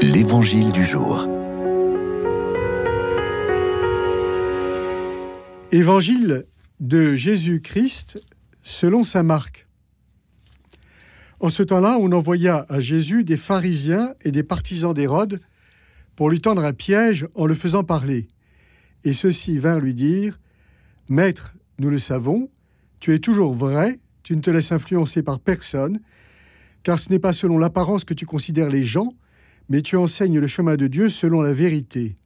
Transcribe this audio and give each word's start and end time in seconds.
L'Évangile 0.00 0.70
du 0.70 0.84
jour. 0.84 1.26
Évangile 5.72 6.44
de 6.78 7.16
Jésus-Christ 7.16 8.22
selon 8.62 9.02
saint 9.02 9.24
Marc. 9.24 9.66
En 11.40 11.48
ce 11.48 11.64
temps-là, 11.64 11.98
on 12.00 12.12
envoya 12.12 12.64
à 12.68 12.78
Jésus 12.78 13.24
des 13.24 13.36
pharisiens 13.36 14.14
et 14.22 14.30
des 14.30 14.44
partisans 14.44 14.94
d'Hérode 14.94 15.40
pour 16.14 16.30
lui 16.30 16.40
tendre 16.40 16.64
un 16.64 16.72
piège 16.72 17.26
en 17.34 17.46
le 17.46 17.56
faisant 17.56 17.82
parler. 17.82 18.28
Et 19.02 19.12
ceux-ci 19.12 19.58
vinrent 19.58 19.80
lui 19.80 19.94
dire 19.94 20.38
Maître, 21.10 21.54
nous 21.80 21.90
le 21.90 21.98
savons, 21.98 22.50
tu 23.00 23.14
es 23.14 23.18
toujours 23.18 23.52
vrai, 23.52 23.98
tu 24.22 24.36
ne 24.36 24.40
te 24.40 24.50
laisses 24.50 24.70
influencer 24.70 25.24
par 25.24 25.40
personne, 25.40 26.00
car 26.84 27.00
ce 27.00 27.10
n'est 27.10 27.18
pas 27.18 27.32
selon 27.32 27.58
l'apparence 27.58 28.04
que 28.04 28.14
tu 28.14 28.26
considères 28.26 28.70
les 28.70 28.84
gens, 28.84 29.12
mais 29.68 29.82
tu 29.82 29.96
enseignes 29.96 30.38
le 30.38 30.46
chemin 30.46 30.76
de 30.76 30.86
Dieu 30.86 31.08
selon 31.08 31.42
la 31.42 31.52
vérité. 31.52 32.16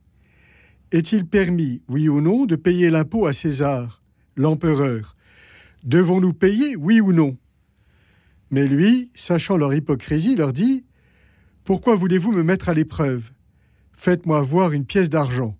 Est-il 0.93 1.27
permis, 1.27 1.83
oui 1.89 2.09
ou 2.09 2.21
non, 2.21 2.45
de 2.47 2.57
payer 2.57 2.91
l'impôt 2.91 3.27
à 3.27 3.33
César, 3.33 4.03
l'empereur? 4.37 5.17
Devons-nous 5.85 6.33
payer, 6.33 6.77
oui 6.77 7.01
ou 7.01 7.13
non? 7.13 7.37
Mais 8.51 8.67
lui, 8.67 9.11
sachant 9.15 9.57
leur 9.57 9.75
hypocrisie, 9.75 10.37
leur 10.37 10.53
dit 10.53 10.85
Pourquoi 11.65 11.97
voulez-vous 11.97 12.33
me 12.33 12.43
mettre 12.43 12.69
à 12.69 12.75
l'épreuve? 12.75 13.31
Faites-moi 13.93 14.43
voir 14.43 14.73
une 14.73 14.85
pièce 14.85 15.09
d'argent. 15.09 15.57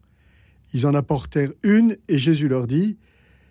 Ils 0.75 0.87
en 0.87 0.95
apportèrent 0.95 1.53
une, 1.63 1.97
et 2.09 2.19
Jésus 2.19 2.49
leur 2.49 2.67
dit 2.67 2.99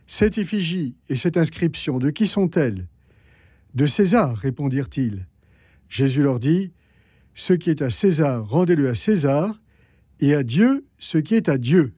Cette 0.05 0.37
effigie 0.37 0.97
et 1.09 1.15
cette 1.15 1.37
inscription, 1.37 1.97
de 1.97 2.11
qui 2.11 2.27
sont-elles 2.27 2.87
De 3.73 3.85
César, 3.87 4.37
répondirent-ils. 4.37 5.27
Jésus 5.89 6.21
leur 6.21 6.39
dit 6.39 6.71
ce 7.33 7.53
qui 7.53 7.69
est 7.69 7.81
à 7.81 7.89
César, 7.89 8.47
rendez-le 8.47 8.89
à 8.89 8.95
César, 8.95 9.59
et 10.19 10.33
à 10.33 10.43
Dieu 10.43 10.85
ce 10.97 11.17
qui 11.17 11.35
est 11.35 11.49
à 11.49 11.57
Dieu. 11.57 11.93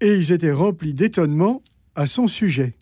Et 0.00 0.14
ils 0.14 0.32
étaient 0.32 0.52
remplis 0.52 0.94
d'étonnement 0.94 1.62
à 1.94 2.06
son 2.06 2.26
sujet. 2.26 2.74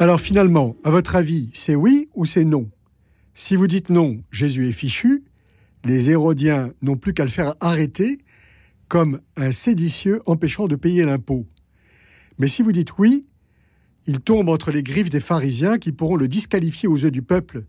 Alors 0.00 0.20
finalement, 0.20 0.76
à 0.84 0.90
votre 0.90 1.16
avis, 1.16 1.50
c'est 1.54 1.74
oui 1.74 2.08
ou 2.14 2.24
c'est 2.24 2.44
non? 2.44 2.68
Si 3.32 3.56
vous 3.56 3.66
dites 3.66 3.90
non, 3.90 4.22
Jésus 4.30 4.68
est 4.68 4.72
fichu, 4.72 5.24
les 5.84 6.10
Hérodiens 6.10 6.72
n'ont 6.82 6.96
plus 6.96 7.14
qu'à 7.14 7.24
le 7.24 7.30
faire 7.30 7.54
arrêter 7.60 8.18
comme 8.88 9.20
un 9.36 9.50
séditieux 9.50 10.20
empêchant 10.26 10.68
de 10.68 10.76
payer 10.76 11.04
l'impôt. 11.04 11.46
Mais 12.38 12.48
si 12.48 12.62
vous 12.62 12.72
dites 12.72 12.98
oui, 12.98 13.26
il 14.06 14.20
tombe 14.20 14.48
entre 14.48 14.70
les 14.70 14.82
griffes 14.82 15.10
des 15.10 15.20
pharisiens 15.20 15.78
qui 15.78 15.92
pourront 15.92 16.16
le 16.16 16.28
disqualifier 16.28 16.88
aux 16.88 16.96
yeux 16.96 17.10
du 17.10 17.22
peuple 17.22 17.64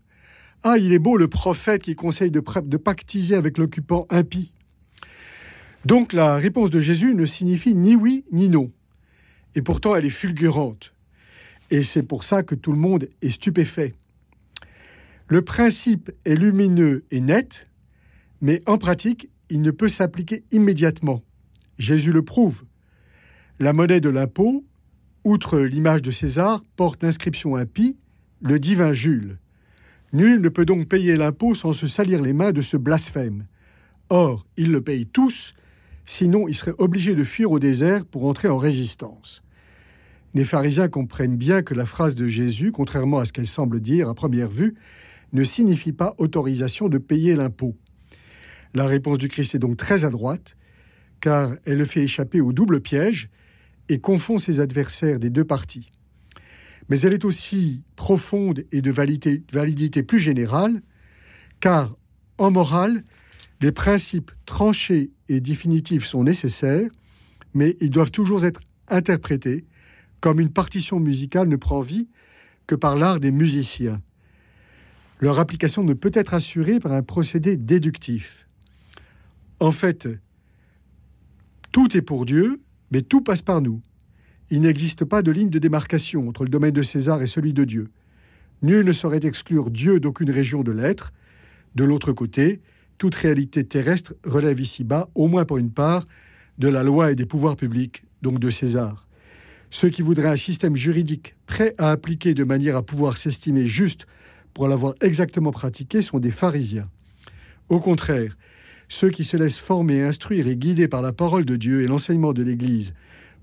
ah, 0.62 0.78
il 0.78 0.92
est 0.92 0.98
beau 0.98 1.16
le 1.16 1.28
prophète 1.28 1.82
qui 1.82 1.94
conseille 1.94 2.30
de, 2.30 2.40
pactiser 2.40 3.34
avec 3.34 3.58
l'occupant 3.58 4.06
impie. 4.10 4.52
Donc 5.84 6.12
la 6.12 6.36
réponse 6.36 6.70
de 6.70 6.80
Jésus 6.80 7.14
ne 7.14 7.26
signifie 7.26 7.74
ni 7.74 7.94
oui 7.94 8.24
ni 8.32 8.48
non. 8.48 8.72
Et 9.54 9.62
pourtant, 9.62 9.94
elle 9.94 10.04
est 10.04 10.10
fulgurante. 10.10 10.92
Et 11.70 11.82
c'est 11.82 12.02
pour 12.02 12.24
ça 12.24 12.42
que 12.42 12.54
tout 12.54 12.72
le 12.72 12.78
monde 12.78 13.08
est 13.22 13.30
stupéfait. 13.30 13.94
Le 15.28 15.42
principe 15.42 16.10
est 16.24 16.34
lumineux 16.34 17.04
et 17.10 17.20
net, 17.20 17.68
mais 18.40 18.62
en 18.66 18.78
pratique, 18.78 19.28
il 19.50 19.62
ne 19.62 19.70
peut 19.70 19.88
s'appliquer 19.88 20.44
immédiatement. 20.52 21.22
Jésus 21.78 22.12
le 22.12 22.22
prouve. 22.22 22.64
La 23.58 23.72
monnaie 23.72 24.00
de 24.00 24.08
l'impôt, 24.08 24.64
outre 25.24 25.58
l'image 25.58 26.02
de 26.02 26.10
César, 26.10 26.62
porte 26.76 27.02
l'inscription 27.02 27.56
impie, 27.56 27.98
le 28.40 28.58
divin 28.58 28.92
Jules. 28.92 29.38
Nul 30.12 30.40
ne 30.40 30.48
peut 30.48 30.64
donc 30.64 30.88
payer 30.88 31.16
l'impôt 31.16 31.54
sans 31.54 31.72
se 31.72 31.86
salir 31.86 32.22
les 32.22 32.32
mains 32.32 32.52
de 32.52 32.62
ce 32.62 32.76
blasphème. 32.76 33.46
Or, 34.08 34.46
ils 34.56 34.70
le 34.70 34.80
payent 34.80 35.06
tous, 35.06 35.54
sinon 36.04 36.46
ils 36.46 36.54
seraient 36.54 36.76
obligés 36.78 37.14
de 37.14 37.24
fuir 37.24 37.50
au 37.50 37.58
désert 37.58 38.06
pour 38.06 38.26
entrer 38.26 38.48
en 38.48 38.56
résistance. 38.56 39.42
Les 40.34 40.44
pharisiens 40.44 40.88
comprennent 40.88 41.36
bien 41.36 41.62
que 41.62 41.74
la 41.74 41.86
phrase 41.86 42.14
de 42.14 42.28
Jésus, 42.28 42.70
contrairement 42.70 43.18
à 43.18 43.24
ce 43.24 43.32
qu'elle 43.32 43.46
semble 43.46 43.80
dire 43.80 44.08
à 44.08 44.14
première 44.14 44.50
vue, 44.50 44.74
ne 45.32 45.42
signifie 45.42 45.92
pas 45.92 46.14
autorisation 46.18 46.88
de 46.88 46.98
payer 46.98 47.34
l'impôt. 47.34 47.74
La 48.74 48.86
réponse 48.86 49.18
du 49.18 49.28
Christ 49.28 49.54
est 49.54 49.58
donc 49.58 49.76
très 49.76 50.04
adroite, 50.04 50.56
car 51.20 51.52
elle 51.64 51.78
le 51.78 51.84
fait 51.84 52.02
échapper 52.02 52.40
au 52.40 52.52
double 52.52 52.80
piège 52.80 53.28
et 53.88 53.98
confond 53.98 54.38
ses 54.38 54.60
adversaires 54.60 55.18
des 55.18 55.30
deux 55.30 55.44
parties 55.44 55.88
mais 56.88 57.00
elle 57.00 57.14
est 57.14 57.24
aussi 57.24 57.82
profonde 57.96 58.64
et 58.72 58.80
de 58.80 58.90
validité, 58.90 60.02
plus 60.02 60.20
générale, 60.20 60.82
car 61.60 61.96
en 62.38 62.50
morale, 62.50 63.02
les 63.60 63.72
principes 63.72 64.30
tranchés 64.44 65.10
et 65.28 65.40
définitifs 65.40 66.04
sont 66.04 66.24
nécessaires, 66.24 66.90
mais 67.54 67.76
ils 67.80 67.90
doivent 67.90 68.10
toujours 68.10 68.44
être 68.44 68.60
interprétés 68.88 69.64
comme 70.20 70.40
une 70.40 70.52
partition 70.52 71.00
musicale 71.00 71.48
ne 71.48 71.56
prend 71.56 71.80
vie 71.80 72.08
que 72.66 72.74
par 72.74 72.96
l'art 72.96 73.20
des 73.20 73.30
musiciens. 73.30 74.02
Leur 75.20 75.38
application 75.38 75.82
ne 75.82 75.94
peut 75.94 76.10
être 76.14 76.34
assurée 76.34 76.78
par 76.78 76.92
un 76.92 77.02
procédé 77.02 77.56
déductif. 77.56 78.46
En 79.60 79.72
fait, 79.72 80.08
tout 81.72 81.96
est 81.96 82.02
pour 82.02 82.26
Dieu, 82.26 82.60
mais 82.90 83.02
tout 83.02 83.22
passe 83.22 83.42
par 83.42 83.60
nous. 83.60 83.80
Il 84.48 84.60
n'existe 84.60 85.04
pas 85.04 85.22
de 85.22 85.32
ligne 85.32 85.50
de 85.50 85.58
démarcation 85.58 86.28
entre 86.28 86.44
le 86.44 86.48
domaine 86.48 86.72
de 86.72 86.82
César 86.82 87.20
et 87.20 87.26
celui 87.26 87.52
de 87.52 87.64
Dieu. 87.64 87.88
Nul 88.62 88.86
ne 88.86 88.92
saurait 88.92 89.24
exclure 89.24 89.70
Dieu 89.70 89.98
d'aucune 89.98 90.30
région 90.30 90.62
de 90.62 90.70
l'être. 90.70 91.12
De 91.74 91.82
l'autre 91.82 92.12
côté, 92.12 92.60
toute 92.96 93.16
réalité 93.16 93.64
terrestre 93.64 94.14
relève 94.24 94.60
ici-bas, 94.60 95.08
au 95.14 95.26
moins 95.26 95.44
pour 95.44 95.58
une 95.58 95.72
part, 95.72 96.04
de 96.58 96.68
la 96.68 96.84
loi 96.84 97.10
et 97.10 97.16
des 97.16 97.26
pouvoirs 97.26 97.56
publics, 97.56 98.02
donc 98.22 98.38
de 98.38 98.50
César. 98.50 99.06
Ceux 99.68 99.90
qui 99.90 100.02
voudraient 100.02 100.28
un 100.28 100.36
système 100.36 100.76
juridique 100.76 101.34
prêt 101.46 101.74
à 101.76 101.90
appliquer 101.90 102.32
de 102.32 102.44
manière 102.44 102.76
à 102.76 102.82
pouvoir 102.82 103.16
s'estimer 103.16 103.66
juste 103.66 104.06
pour 104.54 104.68
l'avoir 104.68 104.94
exactement 105.02 105.50
pratiqué 105.50 106.02
sont 106.02 106.20
des 106.20 106.30
pharisiens. 106.30 106.86
Au 107.68 107.80
contraire, 107.80 108.36
ceux 108.88 109.10
qui 109.10 109.24
se 109.24 109.36
laissent 109.36 109.58
former, 109.58 110.02
instruire 110.02 110.46
et 110.46 110.56
guider 110.56 110.86
par 110.86 111.02
la 111.02 111.12
parole 111.12 111.44
de 111.44 111.56
Dieu 111.56 111.82
et 111.82 111.88
l'enseignement 111.88 112.32
de 112.32 112.44
l'Église 112.44 112.94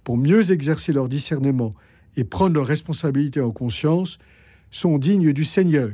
pour 0.04 0.18
mieux 0.18 0.52
exercer 0.52 0.94
leur 0.94 1.10
discernement 1.10 1.74
et 2.16 2.24
prendre 2.24 2.56
leurs 2.56 2.68
responsabilités 2.68 3.42
en 3.42 3.52
conscience, 3.52 4.20
sont 4.72 4.98
dignes 4.98 5.34
du 5.34 5.46
Seigneur. 5.46 5.92